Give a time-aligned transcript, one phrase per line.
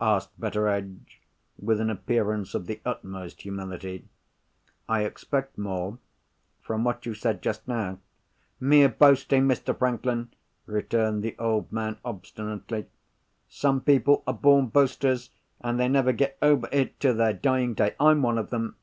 [0.00, 1.20] asked Betteredge,
[1.56, 4.08] with an appearance of the utmost humility.
[4.88, 8.00] "I expect more—from what you said just now."
[8.58, 9.78] "Mere boasting, Mr.
[9.78, 10.30] Franklin,"
[10.66, 12.86] returned the old man obstinately.
[13.48, 15.30] "Some people are born boasters,
[15.60, 17.94] and they never get over it to their dying day.
[18.00, 18.74] I'm one of them."